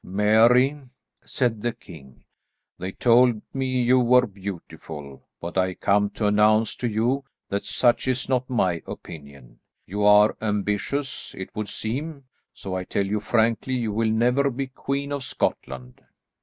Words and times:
"Mary," 0.03 0.79
said 1.23 1.61
the 1.61 1.71
king, 1.71 2.23
"they 2.79 2.91
told 2.91 3.39
me 3.53 3.67
you 3.83 3.99
were 3.99 4.25
beautiful, 4.25 5.21
but 5.39 5.59
I 5.59 5.75
come 5.75 6.09
to 6.15 6.25
announce 6.25 6.75
to 6.77 6.87
you 6.87 7.23
that 7.49 7.65
such 7.65 8.07
is 8.07 8.27
not 8.27 8.49
my 8.49 8.81
opinion. 8.87 9.59
You 9.85 10.03
are 10.03 10.35
ambitious, 10.41 11.35
it 11.37 11.55
would 11.55 11.69
seem, 11.69 12.23
so 12.51 12.73
I 12.75 12.83
tell 12.83 13.05
you 13.05 13.19
frankly, 13.19 13.75
you 13.75 13.91
will 13.93 14.09
never 14.09 14.49
be 14.49 14.65
Queen 14.65 15.11
of 15.11 15.23
Scotland." 15.23 16.01